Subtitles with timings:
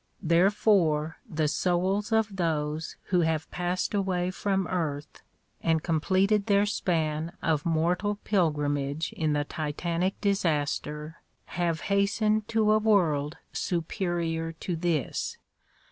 [0.23, 5.21] Therefore the souls of those who have passed away from earth
[5.61, 11.17] and completed their span of mortal pil grimage in the" Titanic" disaster
[11.53, 15.37] have hastened to a world superior to this.